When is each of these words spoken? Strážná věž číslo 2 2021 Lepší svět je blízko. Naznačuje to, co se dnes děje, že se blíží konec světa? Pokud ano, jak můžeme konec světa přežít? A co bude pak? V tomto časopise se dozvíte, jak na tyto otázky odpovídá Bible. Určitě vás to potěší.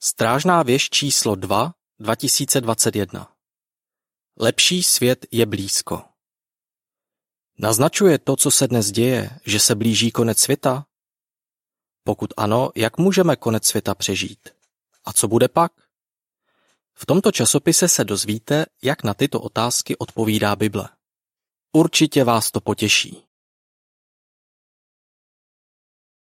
Strážná 0.00 0.62
věž 0.62 0.90
číslo 0.90 1.34
2 1.34 1.74
2021 1.98 3.32
Lepší 4.36 4.82
svět 4.82 5.26
je 5.30 5.46
blízko. 5.46 6.04
Naznačuje 7.58 8.18
to, 8.18 8.36
co 8.36 8.50
se 8.50 8.68
dnes 8.68 8.90
děje, 8.90 9.30
že 9.46 9.60
se 9.60 9.74
blíží 9.74 10.10
konec 10.10 10.38
světa? 10.38 10.86
Pokud 12.04 12.34
ano, 12.36 12.70
jak 12.76 12.98
můžeme 12.98 13.36
konec 13.36 13.66
světa 13.66 13.94
přežít? 13.94 14.48
A 15.04 15.12
co 15.12 15.28
bude 15.28 15.48
pak? 15.48 15.72
V 16.94 17.06
tomto 17.06 17.32
časopise 17.32 17.88
se 17.88 18.04
dozvíte, 18.04 18.66
jak 18.82 19.04
na 19.04 19.14
tyto 19.14 19.40
otázky 19.40 19.96
odpovídá 19.96 20.56
Bible. 20.56 20.88
Určitě 21.72 22.24
vás 22.24 22.50
to 22.50 22.60
potěší. 22.60 23.27